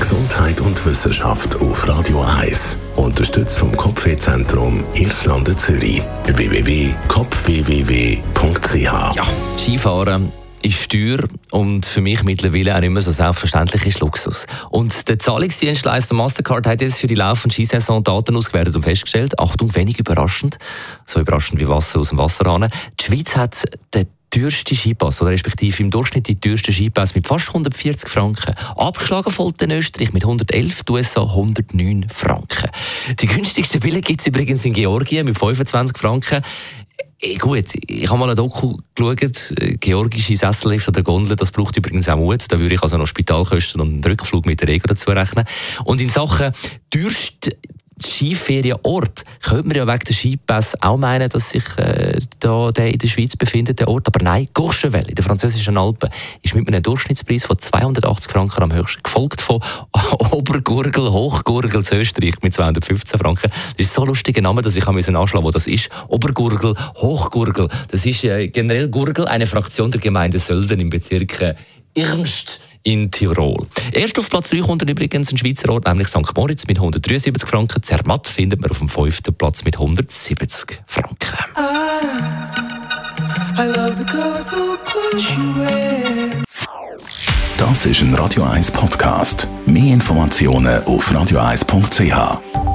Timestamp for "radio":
1.88-2.22, 88.14-88.44